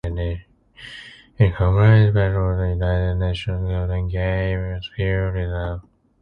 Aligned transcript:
It 0.03 0.47
comprises 1.55 2.11
part 2.15 2.35
of 2.35 2.57
the 2.57 2.69
United 2.73 3.17
Nations' 3.19 3.69
Golden 3.69 4.07
Gate 4.07 4.55
Biosphere 4.55 5.31
Reserve. 5.31 5.81